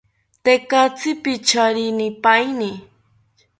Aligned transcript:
Tekatzi 0.43 1.11
picharinipaeni 1.23 2.71